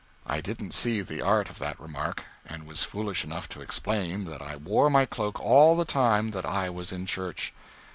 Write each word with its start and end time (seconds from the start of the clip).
I 0.25 0.41
didn't 0.41 0.73
see 0.73 1.01
the 1.01 1.21
art 1.21 1.51
of 1.51 1.59
that 1.59 1.79
remark, 1.79 2.25
and 2.43 2.65
was 2.65 2.81
foolish 2.81 3.23
enough 3.23 3.47
to 3.49 3.61
explain 3.61 4.25
that 4.25 4.41
I 4.41 4.55
wore 4.55 4.89
my 4.89 5.05
cloak 5.05 5.39
all 5.39 5.77
the 5.77 5.85
time 5.85 6.31
that 6.31 6.43
I 6.43 6.71
was 6.71 6.91
in 6.91 7.05
church. 7.05 7.53